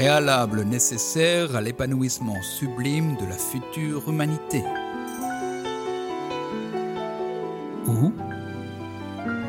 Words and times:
préalable 0.00 0.62
nécessaire 0.62 1.54
à 1.54 1.60
l'épanouissement 1.60 2.40
sublime 2.40 3.18
de 3.18 3.26
la 3.26 3.36
future 3.36 4.08
humanité. 4.08 4.64
Ou 7.86 8.10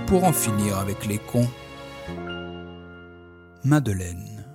pour 0.07 0.25
en 0.25 0.33
finir 0.33 0.77
avec 0.77 1.05
les 1.05 1.19
cons. 1.19 1.47
Madeleine. 3.63 4.45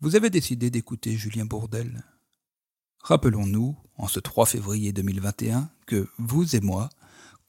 Vous 0.00 0.16
avez 0.16 0.28
décidé 0.28 0.70
d'écouter 0.70 1.12
Julien 1.12 1.44
Bourdel. 1.44 2.02
Rappelons-nous, 3.04 3.76
en 3.96 4.08
ce 4.08 4.18
3 4.18 4.46
février 4.46 4.92
2021, 4.92 5.70
que 5.86 6.08
vous 6.18 6.56
et 6.56 6.60
moi 6.60 6.88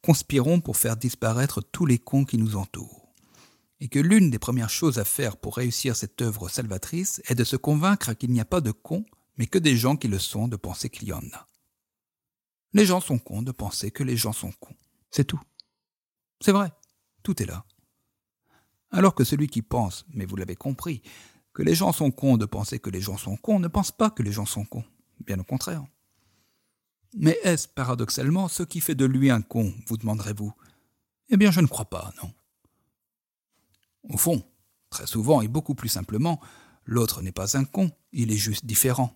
conspirons 0.03 0.59
pour 0.59 0.77
faire 0.77 0.95
disparaître 0.95 1.63
tous 1.63 1.87
les 1.87 1.97
cons 1.97 2.23
qui 2.23 2.37
nous 2.37 2.55
entourent. 2.55 2.96
Et 3.79 3.89
que 3.89 3.99
l'une 3.99 4.29
des 4.29 4.39
premières 4.39 4.69
choses 4.69 4.99
à 4.99 5.05
faire 5.05 5.37
pour 5.37 5.57
réussir 5.57 5.95
cette 5.95 6.21
œuvre 6.21 6.49
salvatrice 6.49 7.21
est 7.27 7.35
de 7.35 7.43
se 7.43 7.55
convaincre 7.55 8.13
qu'il 8.13 8.31
n'y 8.31 8.39
a 8.39 8.45
pas 8.45 8.61
de 8.61 8.71
cons, 8.71 9.05
mais 9.37 9.47
que 9.47 9.59
des 9.59 9.77
gens 9.77 9.95
qui 9.95 10.07
le 10.07 10.19
sont 10.19 10.47
de 10.47 10.55
penser 10.55 10.89
qu'il 10.89 11.07
y 11.07 11.13
en 11.13 11.23
a. 11.33 11.47
Les 12.73 12.85
gens 12.85 12.99
sont 12.99 13.19
cons 13.19 13.43
de 13.43 13.51
penser 13.51 13.91
que 13.91 14.03
les 14.03 14.17
gens 14.17 14.33
sont 14.33 14.51
cons. 14.59 14.75
C'est 15.11 15.25
tout. 15.25 15.39
C'est 16.41 16.51
vrai, 16.51 16.71
tout 17.23 17.41
est 17.41 17.45
là. 17.45 17.65
Alors 18.91 19.15
que 19.15 19.23
celui 19.23 19.47
qui 19.47 19.61
pense, 19.61 20.05
mais 20.09 20.25
vous 20.25 20.35
l'avez 20.35 20.55
compris, 20.55 21.01
que 21.53 21.63
les 21.63 21.75
gens 21.75 21.91
sont 21.91 22.11
cons 22.11 22.37
de 22.37 22.45
penser 22.45 22.79
que 22.79 22.89
les 22.89 23.01
gens 23.01 23.17
sont 23.17 23.37
cons 23.37 23.59
ne 23.59 23.67
pense 23.67 23.91
pas 23.91 24.09
que 24.09 24.23
les 24.23 24.31
gens 24.31 24.45
sont 24.45 24.65
cons. 24.65 24.85
Bien 25.25 25.39
au 25.39 25.43
contraire. 25.43 25.83
Mais 27.15 27.37
est-ce 27.43 27.67
paradoxalement 27.67 28.47
ce 28.47 28.63
qui 28.63 28.81
fait 28.81 28.95
de 28.95 29.05
lui 29.05 29.31
un 29.31 29.41
con, 29.41 29.73
vous 29.87 29.97
demanderez-vous? 29.97 30.53
Eh 31.29 31.37
bien, 31.37 31.51
je 31.51 31.61
ne 31.61 31.67
crois 31.67 31.89
pas, 31.89 32.13
non. 32.21 32.31
Au 34.09 34.17
fond, 34.17 34.41
très 34.89 35.07
souvent 35.07 35.41
et 35.41 35.47
beaucoup 35.47 35.75
plus 35.75 35.89
simplement, 35.89 36.39
l'autre 36.85 37.21
n'est 37.21 37.31
pas 37.31 37.57
un 37.57 37.65
con, 37.65 37.91
il 38.13 38.31
est 38.31 38.37
juste 38.37 38.65
différent. 38.65 39.13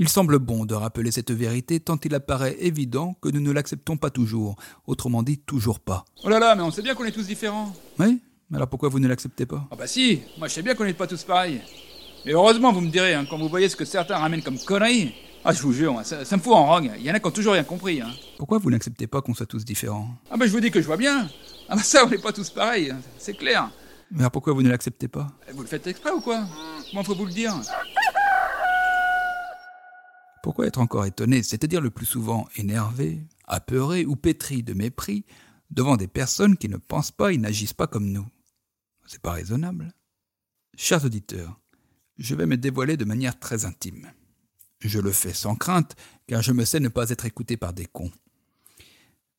Il 0.00 0.08
semble 0.08 0.38
bon 0.38 0.64
de 0.64 0.74
rappeler 0.74 1.10
cette 1.10 1.32
vérité 1.32 1.80
tant 1.80 1.98
il 2.04 2.14
apparaît 2.14 2.56
évident 2.60 3.14
que 3.20 3.28
nous 3.28 3.40
ne 3.40 3.50
l'acceptons 3.50 3.96
pas 3.96 4.10
toujours, 4.10 4.56
autrement 4.86 5.24
dit 5.24 5.38
toujours 5.38 5.80
pas. 5.80 6.04
Oh 6.22 6.28
là 6.28 6.38
là, 6.38 6.54
mais 6.54 6.62
on 6.62 6.70
sait 6.70 6.82
bien 6.82 6.94
qu'on 6.94 7.04
est 7.04 7.10
tous 7.10 7.26
différents. 7.26 7.72
Oui 7.98 8.20
Alors 8.54 8.68
pourquoi 8.68 8.88
vous 8.88 9.00
ne 9.00 9.08
l'acceptez 9.08 9.44
pas? 9.44 9.66
Ah 9.70 9.76
bah 9.76 9.88
si, 9.88 10.20
moi 10.38 10.46
je 10.46 10.54
sais 10.54 10.62
bien 10.62 10.74
qu'on 10.74 10.84
n'est 10.84 10.94
pas 10.94 11.08
tous 11.08 11.24
pareils. 11.24 11.60
Mais 12.24 12.32
heureusement, 12.32 12.72
vous 12.72 12.80
me 12.80 12.90
direz, 12.90 13.14
hein, 13.14 13.26
quand 13.28 13.38
vous 13.38 13.48
voyez 13.48 13.68
ce 13.68 13.76
que 13.76 13.84
certains 13.84 14.18
ramènent 14.18 14.42
comme 14.42 14.58
conneries, 14.58 15.14
ah 15.44 15.52
je 15.52 15.62
vous 15.62 15.72
jure, 15.72 16.00
ça, 16.04 16.18
me 16.36 16.42
fout 16.42 16.52
en 16.52 16.66
rogue. 16.66 16.92
Il 16.98 17.04
y 17.04 17.10
en 17.10 17.14
a 17.14 17.20
qui 17.20 17.26
ont 17.26 17.32
toujours 17.32 17.54
rien 17.54 17.64
compris. 17.64 18.00
Hein. 18.00 18.10
Pourquoi 18.38 18.58
vous 18.58 18.70
n'acceptez 18.70 19.06
pas 19.06 19.20
qu'on 19.20 19.34
soit 19.34 19.46
tous 19.46 19.64
différents? 19.64 20.08
Ah 20.30 20.36
bah 20.36 20.46
je 20.46 20.52
vous 20.52 20.60
dis 20.60 20.70
que 20.70 20.80
je 20.80 20.86
vois 20.86 20.96
bien. 20.96 21.28
Ah 21.68 21.74
bah 21.76 21.82
ça, 21.82 22.04
on 22.04 22.08
n'est 22.08 22.18
pas 22.18 22.32
tous 22.32 22.50
pareils, 22.50 22.90
hein, 22.90 23.00
c'est 23.18 23.34
clair. 23.34 23.70
Mais 24.10 24.20
alors 24.20 24.30
pourquoi 24.30 24.52
vous 24.52 24.62
ne 24.62 24.70
l'acceptez 24.70 25.08
pas? 25.08 25.28
Vous 25.52 25.62
le 25.62 25.68
faites 25.68 25.86
exprès 25.86 26.10
ou 26.10 26.20
quoi? 26.20 26.46
Comment 26.90 27.04
faut 27.04 27.14
vous 27.14 27.26
le 27.26 27.32
dire 27.32 27.54
pourquoi 30.42 30.66
être 30.66 30.78
encore 30.78 31.04
étonné, 31.04 31.42
c'est-à-dire 31.42 31.80
le 31.82 31.90
plus 31.90 32.06
souvent 32.06 32.48
énervé, 32.56 33.22
apeuré 33.46 34.06
ou 34.06 34.16
pétri 34.16 34.62
de 34.62 34.72
mépris 34.72 35.26
devant 35.70 35.96
des 35.96 36.06
personnes 36.08 36.56
qui 36.56 36.70
ne 36.70 36.78
pensent 36.78 37.10
pas 37.10 37.32
et 37.32 37.38
n'agissent 37.38 37.74
pas 37.74 37.86
comme 37.86 38.10
nous? 38.10 38.26
C'est 39.06 39.20
pas 39.20 39.32
raisonnable. 39.32 39.92
Chers 40.76 41.04
auditeurs, 41.04 41.60
je 42.16 42.34
vais 42.34 42.46
me 42.46 42.56
dévoiler 42.56 42.96
de 42.96 43.04
manière 43.04 43.38
très 43.38 43.64
intime. 43.64 44.10
Je 44.80 45.00
le 45.00 45.12
fais 45.12 45.34
sans 45.34 45.54
crainte, 45.56 45.96
car 46.26 46.40
je 46.40 46.52
me 46.52 46.64
sais 46.64 46.80
ne 46.80 46.88
pas 46.88 47.10
être 47.10 47.26
écouté 47.26 47.56
par 47.56 47.72
des 47.72 47.86
cons. 47.86 48.12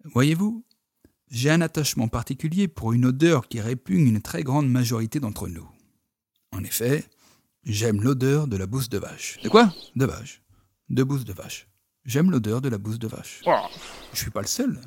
Voyez-vous, 0.04 0.64
j'ai 1.30 1.50
un 1.50 1.62
attachement 1.62 2.08
particulier 2.08 2.68
pour 2.68 2.94
une 2.94 3.06
odeur 3.06 3.48
qui 3.48 3.62
répugne 3.62 4.08
une 4.08 4.22
très 4.22 4.44
grande 4.44 4.70
majorité 4.70 5.20
d'entre 5.20 5.48
nous. 5.48 5.68
En 6.52 6.64
effet, 6.64 7.06
j'aime 7.64 8.02
l'odeur 8.02 8.48
de 8.48 8.58
la 8.58 8.66
bouse 8.66 8.90
de 8.90 8.98
vache. 8.98 9.40
De 9.44 9.50
quoi? 9.50 9.74
De 9.96 10.06
vache 10.06 10.42
de 10.90 11.04
bouse 11.04 11.26
de 11.26 11.34
vache. 11.34 11.68
J'aime 12.06 12.32
l'odeur 12.32 12.62
de 12.62 12.70
la 12.70 12.78
bouse 12.78 13.00
de 13.00 13.08
vache. 13.08 13.42
Je 13.46 13.52
Je 14.14 14.20
suis 14.20 14.32
pas 14.32 14.42
le 14.42 14.48
seul. 14.48 14.82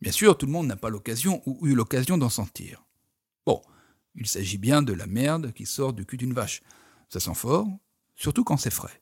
Bien 0.00 0.12
sûr, 0.12 0.36
tout 0.38 0.46
le 0.46 0.52
monde 0.52 0.66
n'a 0.66 0.76
pas 0.76 0.90
l'occasion 0.90 1.42
ou 1.46 1.66
eu 1.66 1.74
l'occasion 1.74 2.18
d'en 2.18 2.28
sentir. 2.28 2.84
Bon, 3.44 3.60
il 4.14 4.26
s'agit 4.26 4.58
bien 4.58 4.82
de 4.82 4.92
la 4.92 5.06
merde 5.06 5.52
qui 5.52 5.66
sort 5.66 5.92
du 5.92 6.06
cul 6.06 6.16
d'une 6.16 6.34
vache. 6.34 6.62
Ça 7.08 7.20
sent 7.20 7.34
fort, 7.34 7.66
surtout 8.14 8.44
quand 8.44 8.56
c'est 8.56 8.70
frais. 8.70 9.00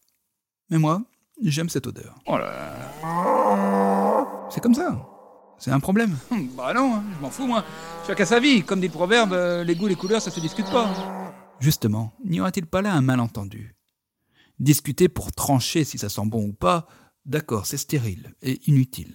Mais 0.71 0.79
moi, 0.79 1.03
j'aime 1.43 1.69
cette 1.69 1.87
odeur. 1.87 2.19
Oh 2.27 2.39
C'est 4.51 4.61
comme 4.61 4.75
ça. 4.75 5.14
C'est 5.59 5.71
un 5.71 5.81
problème. 5.81 6.17
Hum, 6.31 6.49
bah 6.57 6.73
non, 6.75 6.95
hein, 6.95 7.05
je 7.17 7.21
m'en 7.21 7.31
fous 7.31 7.47
moi. 7.47 7.65
Chacun 8.07 8.25
sa 8.25 8.41
vie. 8.41 8.63
Comme 8.63 8.81
dit 8.81 8.89
le 8.89 8.93
proverbe, 8.93 9.33
euh, 9.33 9.65
les 9.65 9.75
goûts, 9.75 9.87
les 9.87 9.95
couleurs, 9.97 10.23
ça 10.23 10.31
se 10.31 10.41
discute 10.41 10.71
pas. 10.71 10.93
Justement, 11.61 12.13
n'y 12.25 12.41
aurait-il 12.41 12.67
pas 12.67 12.83
là 12.83 12.93
un 12.93 13.01
malentendu? 13.01 13.77
Discuter 14.59 15.09
pour 15.09 15.33
trancher 15.33 15.85
si 15.85 15.99
ça 15.99 16.09
sent 16.09 16.27
bon 16.27 16.49
ou 16.49 16.53
pas, 16.53 16.87
d'accord, 17.25 17.67
c'est 17.67 17.77
stérile 17.77 18.35
et 18.43 18.61
inutile. 18.69 19.15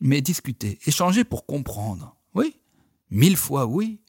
Mais 0.00 0.20
discuter, 0.20 0.78
échanger 0.86 1.24
pour 1.24 1.46
comprendre, 1.46 2.16
oui, 2.34 2.60
mille 3.10 3.36
fois 3.36 3.66
oui. 3.66 4.00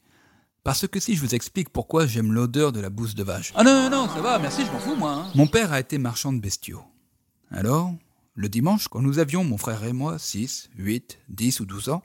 Parce 0.64 0.86
que 0.86 1.00
si 1.00 1.14
je 1.16 1.20
vous 1.22 1.34
explique 1.34 1.70
pourquoi 1.70 2.06
j'aime 2.06 2.32
l'odeur 2.32 2.72
de 2.72 2.80
la 2.80 2.90
bouse 2.90 3.14
de 3.14 3.22
vache. 3.22 3.52
Ah 3.56 3.64
non, 3.64 3.72
non, 3.84 3.90
non, 3.90 4.08
ça 4.08 4.20
va, 4.20 4.38
merci, 4.38 4.66
je 4.66 4.70
m'en 4.70 4.78
fous, 4.78 4.96
moi. 4.96 5.12
Hein. 5.12 5.30
Mon 5.34 5.46
père 5.46 5.72
a 5.72 5.80
été 5.80 5.96
marchand 5.96 6.32
de 6.32 6.40
bestiaux. 6.40 6.82
Alors, 7.50 7.94
le 8.38 8.48
dimanche, 8.48 8.86
quand 8.86 9.02
nous 9.02 9.18
avions, 9.18 9.42
mon 9.42 9.58
frère 9.58 9.82
et 9.82 9.92
moi, 9.92 10.16
6, 10.16 10.70
8, 10.78 11.18
10 11.28 11.58
ou 11.58 11.66
12 11.66 11.88
ans, 11.88 12.04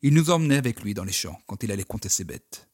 il 0.00 0.14
nous 0.14 0.30
emmenait 0.30 0.56
avec 0.56 0.80
lui 0.80 0.94
dans 0.94 1.02
les 1.02 1.10
champs 1.10 1.40
quand 1.48 1.64
il 1.64 1.72
allait 1.72 1.82
compter 1.82 2.08
ses 2.08 2.22
bêtes. 2.22 2.68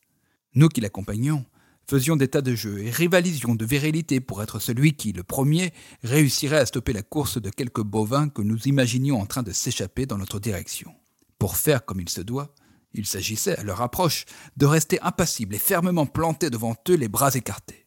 Nous 0.53 0.69
qui 0.69 0.83
l'accompagnions, 0.83 1.47
faisions 1.89 2.17
des 2.17 2.29
tas 2.29 2.43
de 2.43 2.55
jeux 2.55 2.81
et 2.81 2.91
rivalisions 2.91 3.55
de 3.55 3.65
virilité 3.65 4.21
pour 4.21 4.43
être 4.43 4.59
celui 4.59 4.93
qui, 4.93 5.13
le 5.13 5.23
premier, 5.23 5.73
réussirait 6.03 6.59
à 6.59 6.67
stopper 6.67 6.93
la 6.93 7.03
course 7.03 7.41
de 7.41 7.49
quelques 7.49 7.81
bovins 7.81 8.29
que 8.29 8.43
nous 8.43 8.69
imaginions 8.69 9.19
en 9.19 9.25
train 9.25 9.43
de 9.43 9.53
s'échapper 9.53 10.05
dans 10.05 10.19
notre 10.19 10.39
direction. 10.39 10.95
Pour 11.39 11.57
faire 11.57 11.87
comme 11.87 12.03
il 12.03 12.11
se 12.11 12.21
doit, 12.21 12.55
il 12.93 13.07
s'agissait, 13.07 13.57
à 13.57 13.63
leur 13.63 13.81
approche, 13.81 14.27
de 14.59 14.67
rester 14.67 15.01
impassibles 15.01 15.55
et 15.55 15.59
fermement 15.59 16.05
plantés 16.05 16.51
devant 16.51 16.77
eux 16.91 16.97
les 16.97 17.09
bras 17.09 17.35
écartés. 17.35 17.87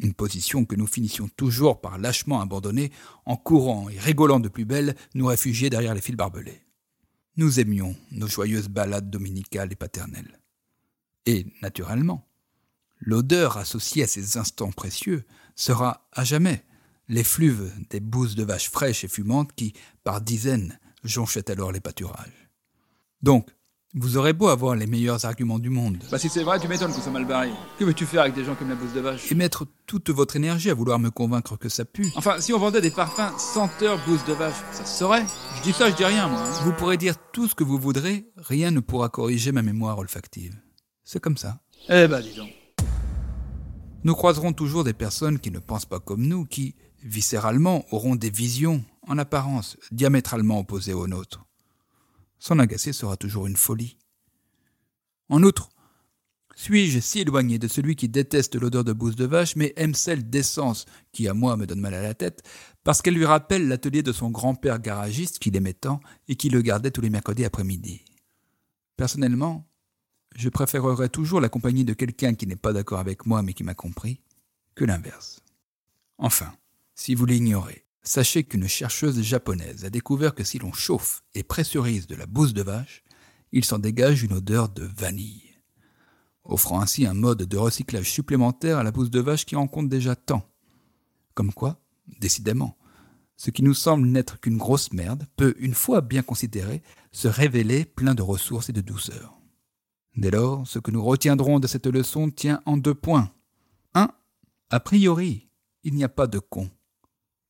Une 0.00 0.14
position 0.14 0.64
que 0.64 0.76
nous 0.76 0.86
finissions 0.86 1.28
toujours 1.36 1.80
par 1.80 1.98
lâchement 1.98 2.40
abandonner 2.40 2.90
en 3.26 3.36
courant 3.36 3.88
et 3.88 3.98
rigolant 3.98 4.40
de 4.40 4.48
plus 4.48 4.64
belle 4.64 4.96
nous 5.14 5.26
réfugier 5.26 5.70
derrière 5.70 5.94
les 5.94 6.00
fils 6.00 6.16
barbelés. 6.16 6.62
Nous 7.36 7.60
aimions 7.60 7.94
nos 8.10 8.26
joyeuses 8.26 8.68
balades 8.68 9.10
dominicales 9.10 9.72
et 9.72 9.76
paternelles. 9.76 10.40
Et, 11.26 11.46
naturellement, 11.62 12.26
L'odeur 13.00 13.56
associée 13.56 14.04
à 14.04 14.06
ces 14.06 14.36
instants 14.36 14.72
précieux 14.72 15.24
sera 15.56 16.06
à 16.12 16.22
jamais 16.22 16.64
l'effluve 17.08 17.72
des 17.88 18.00
bouses 18.00 18.34
de 18.34 18.44
vaches 18.44 18.70
fraîches 18.70 19.04
et 19.04 19.08
fumantes 19.08 19.54
qui, 19.54 19.72
par 20.04 20.20
dizaines, 20.20 20.78
jonchaient 21.02 21.50
alors 21.50 21.72
les 21.72 21.80
pâturages. 21.80 22.50
Donc, 23.22 23.48
vous 23.94 24.16
aurez 24.16 24.32
beau 24.32 24.48
avoir 24.48 24.76
les 24.76 24.86
meilleurs 24.86 25.24
arguments 25.24 25.58
du 25.58 25.68
monde. 25.68 25.98
Bah 26.12 26.18
si 26.18 26.28
c'est 26.28 26.44
vrai, 26.44 26.60
tu 26.60 26.68
m'étonnes 26.68 26.92
que 26.92 27.00
ça 27.00 27.10
mal 27.10 27.24
barré. 27.24 27.50
Que 27.78 27.84
veux-tu 27.84 28.06
faire 28.06 28.22
avec 28.22 28.34
des 28.34 28.44
gens 28.44 28.54
comme 28.54 28.68
la 28.68 28.76
bouse 28.76 28.92
de 28.92 29.00
vache 29.00 29.32
Et 29.32 29.34
mettre 29.34 29.66
toute 29.86 30.10
votre 30.10 30.36
énergie 30.36 30.70
à 30.70 30.74
vouloir 30.74 31.00
me 31.00 31.10
convaincre 31.10 31.56
que 31.56 31.68
ça 31.68 31.84
pue. 31.84 32.06
Enfin, 32.14 32.40
si 32.40 32.52
on 32.52 32.58
vendait 32.58 32.80
des 32.80 32.92
parfums 32.92 33.36
senteur 33.36 33.98
bouse 34.06 34.24
de 34.26 34.32
vache, 34.32 34.54
ça 34.70 34.84
se 34.84 34.98
saurait. 34.98 35.24
Je 35.56 35.62
dis 35.62 35.72
ça, 35.72 35.90
je 35.90 35.96
dis 35.96 36.04
rien, 36.04 36.28
moi. 36.28 36.40
Hein. 36.40 36.60
Vous 36.64 36.72
pourrez 36.72 36.98
dire 36.98 37.16
tout 37.32 37.48
ce 37.48 37.54
que 37.56 37.64
vous 37.64 37.78
voudrez, 37.78 38.26
rien 38.36 38.70
ne 38.70 38.80
pourra 38.80 39.08
corriger 39.08 39.50
ma 39.50 39.62
mémoire 39.62 39.98
olfactive. 39.98 40.54
C'est 41.02 41.20
comme 41.20 41.36
ça. 41.36 41.60
Eh 41.88 42.06
ben, 42.06 42.20
dis 42.20 42.36
donc. 42.36 42.50
Nous 44.04 44.14
croiserons 44.14 44.52
toujours 44.52 44.84
des 44.84 44.94
personnes 44.94 45.40
qui 45.40 45.50
ne 45.50 45.58
pensent 45.58 45.84
pas 45.84 45.98
comme 45.98 46.22
nous, 46.22 46.46
qui, 46.46 46.76
viscéralement, 47.02 47.84
auront 47.90 48.14
des 48.14 48.30
visions, 48.30 48.84
en 49.08 49.18
apparence, 49.18 49.76
diamétralement 49.90 50.60
opposées 50.60 50.94
aux 50.94 51.08
nôtres. 51.08 51.44
S'en 52.40 52.58
agacer 52.58 52.92
sera 52.92 53.16
toujours 53.16 53.46
une 53.46 53.56
folie. 53.56 53.98
En 55.28 55.42
outre, 55.42 55.68
suis-je 56.56 56.98
si 56.98 57.20
éloigné 57.20 57.58
de 57.58 57.68
celui 57.68 57.96
qui 57.96 58.08
déteste 58.08 58.56
l'odeur 58.56 58.82
de 58.82 58.92
bouse 58.92 59.14
de 59.14 59.26
vache, 59.26 59.56
mais 59.56 59.72
aime 59.76 59.94
celle 59.94 60.28
d'essence 60.28 60.86
qui, 61.12 61.28
à 61.28 61.34
moi, 61.34 61.56
me 61.56 61.66
donne 61.66 61.80
mal 61.80 61.94
à 61.94 62.02
la 62.02 62.14
tête, 62.14 62.42
parce 62.82 63.02
qu'elle 63.02 63.14
lui 63.14 63.26
rappelle 63.26 63.68
l'atelier 63.68 64.02
de 64.02 64.12
son 64.12 64.30
grand-père 64.30 64.80
garagiste 64.80 65.38
qu'il 65.38 65.54
aimait 65.54 65.74
tant 65.74 66.00
et 66.28 66.34
qui 66.34 66.48
le 66.48 66.62
gardait 66.62 66.90
tous 66.90 67.02
les 67.02 67.10
mercredis 67.10 67.44
après-midi. 67.44 68.02
Personnellement, 68.96 69.66
je 70.34 70.48
préférerais 70.48 71.08
toujours 71.08 71.40
la 71.40 71.48
compagnie 71.48 71.84
de 71.84 71.94
quelqu'un 71.94 72.34
qui 72.34 72.46
n'est 72.46 72.56
pas 72.56 72.72
d'accord 72.72 73.00
avec 73.00 73.26
moi 73.26 73.42
mais 73.42 73.52
qui 73.52 73.64
m'a 73.64 73.74
compris 73.74 74.20
que 74.74 74.84
l'inverse. 74.84 75.42
Enfin, 76.18 76.52
si 76.94 77.14
vous 77.14 77.26
l'ignorez, 77.26 77.84
sachez 78.02 78.44
qu'une 78.44 78.68
chercheuse 78.68 79.20
japonaise 79.22 79.84
a 79.84 79.90
découvert 79.90 80.34
que 80.34 80.44
si 80.44 80.58
l'on 80.58 80.72
chauffe 80.72 81.22
et 81.34 81.42
pressurise 81.42 82.06
de 82.06 82.14
la 82.14 82.26
bouse 82.26 82.54
de 82.54 82.62
vache, 82.62 83.02
il 83.52 83.64
s'en 83.64 83.78
dégage 83.78 84.22
une 84.22 84.32
odeur 84.32 84.68
de 84.68 84.84
vanille, 84.84 85.54
offrant 86.44 86.80
ainsi 86.80 87.06
un 87.06 87.14
mode 87.14 87.42
de 87.42 87.56
recyclage 87.56 88.10
supplémentaire 88.10 88.78
à 88.78 88.82
la 88.82 88.92
bouse 88.92 89.10
de 89.10 89.20
vache 89.20 89.44
qui 89.44 89.56
en 89.56 89.66
compte 89.66 89.88
déjà 89.88 90.16
tant. 90.16 90.48
Comme 91.34 91.52
quoi, 91.52 91.80
décidément, 92.20 92.76
ce 93.36 93.50
qui 93.50 93.62
nous 93.62 93.74
semble 93.74 94.06
n'être 94.06 94.38
qu'une 94.38 94.58
grosse 94.58 94.92
merde 94.92 95.26
peut, 95.36 95.54
une 95.58 95.74
fois 95.74 96.00
bien 96.02 96.22
considéré, 96.22 96.82
se 97.12 97.28
révéler 97.28 97.84
plein 97.84 98.14
de 98.14 98.22
ressources 98.22 98.68
et 98.68 98.74
de 98.74 98.82
douceur. 98.82 99.40
Dès 100.16 100.30
lors, 100.30 100.66
ce 100.66 100.78
que 100.78 100.90
nous 100.90 101.02
retiendrons 101.02 101.60
de 101.60 101.66
cette 101.66 101.86
leçon 101.86 102.30
tient 102.30 102.60
en 102.66 102.76
deux 102.76 102.94
points. 102.94 103.32
1. 103.94 104.10
A 104.70 104.80
priori, 104.80 105.48
il 105.84 105.94
n'y 105.94 106.04
a 106.04 106.08
pas 106.08 106.26
de 106.26 106.38
cons, 106.38 106.70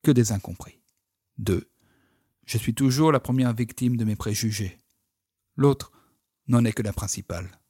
que 0.02 0.10
des 0.10 0.32
incompris. 0.32 0.80
2. 1.38 1.68
Je 2.46 2.58
suis 2.58 2.74
toujours 2.74 3.12
la 3.12 3.20
première 3.20 3.54
victime 3.54 3.96
de 3.96 4.04
mes 4.04 4.16
préjugés. 4.16 4.78
L'autre 5.56 5.92
n'en 6.48 6.64
est 6.64 6.72
que 6.72 6.82
la 6.82 6.92
principale. 6.92 7.60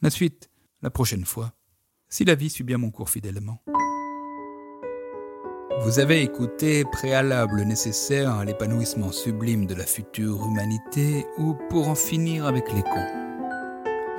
La 0.00 0.10
suite, 0.10 0.50
la 0.82 0.90
prochaine 0.90 1.24
fois, 1.24 1.54
si 2.08 2.24
la 2.24 2.34
vie 2.34 2.50
suit 2.50 2.64
bien 2.64 2.78
mon 2.78 2.90
cours 2.90 3.10
fidèlement. 3.10 3.62
Vous 5.82 5.98
avez 5.98 6.22
écouté 6.22 6.84
Préalable 6.84 7.62
nécessaire 7.62 8.30
à 8.30 8.44
l'épanouissement 8.44 9.12
sublime 9.12 9.66
de 9.66 9.74
la 9.74 9.84
future 9.84 10.42
humanité 10.46 11.26
ou 11.38 11.54
Pour 11.68 11.88
en 11.88 11.94
finir 11.94 12.46
avec 12.46 12.72
les 12.72 12.82
cons. 12.82 13.26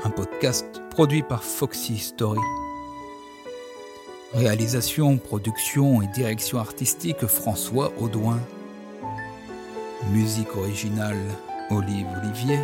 Un 0.04 0.10
podcast 0.12 0.82
produit 0.92 1.24
par 1.24 1.44
Foxy 1.44 1.98
Story. 1.98 2.40
Réalisation, 4.34 5.18
production 5.18 6.02
et 6.02 6.08
direction 6.08 6.60
artistique 6.60 7.26
François 7.26 7.94
Audouin. 7.98 8.40
Musique 10.12 10.56
originale 10.56 11.18
Olive 11.70 12.08
Olivier. 12.22 12.60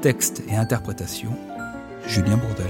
Texte 0.00 0.42
et 0.48 0.54
interprétation 0.54 1.30
Julien 2.06 2.36
Bourdel. 2.36 2.66